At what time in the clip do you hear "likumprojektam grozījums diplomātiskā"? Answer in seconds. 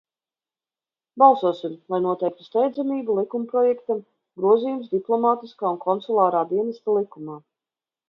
3.19-5.71